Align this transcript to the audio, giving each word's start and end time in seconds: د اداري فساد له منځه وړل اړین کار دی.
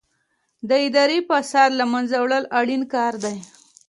د 0.69 0.71
اداري 0.87 1.19
فساد 1.29 1.69
له 1.79 1.85
منځه 1.93 2.17
وړل 2.23 2.45
اړین 2.59 2.83
کار 2.93 3.13
دی. 3.23 3.37